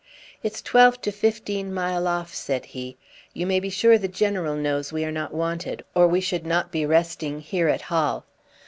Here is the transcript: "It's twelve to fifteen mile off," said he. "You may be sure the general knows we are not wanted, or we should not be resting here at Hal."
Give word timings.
"It's 0.41 0.63
twelve 0.63 0.99
to 1.01 1.11
fifteen 1.11 1.71
mile 1.71 2.07
off," 2.07 2.33
said 2.33 2.65
he. 2.65 2.97
"You 3.35 3.45
may 3.45 3.59
be 3.59 3.69
sure 3.69 3.99
the 3.99 4.07
general 4.07 4.55
knows 4.55 4.91
we 4.91 5.05
are 5.05 5.11
not 5.11 5.31
wanted, 5.31 5.85
or 5.93 6.07
we 6.07 6.21
should 6.21 6.43
not 6.43 6.71
be 6.71 6.87
resting 6.87 7.39
here 7.39 7.67
at 7.67 7.81
Hal." 7.83 8.25